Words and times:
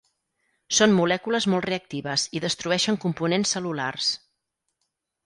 Són 0.77 0.95
molècules 0.99 1.45
molt 1.53 1.67
reactives 1.69 2.23
i 2.39 2.41
destrueixen 2.45 2.97
components 3.05 3.53
cel·lulars. 3.57 4.09